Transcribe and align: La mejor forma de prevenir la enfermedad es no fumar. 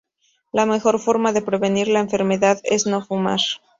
La 0.51 0.65
mejor 0.65 0.97
forma 0.99 1.31
de 1.31 1.43
prevenir 1.43 1.87
la 1.87 1.99
enfermedad 1.99 2.59
es 2.63 2.87
no 2.87 3.05
fumar. 3.05 3.39